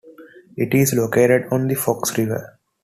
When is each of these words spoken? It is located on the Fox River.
It 0.57 0.73
is 0.73 0.95
located 0.95 1.45
on 1.51 1.67
the 1.67 1.75
Fox 1.75 2.17
River. 2.17 2.57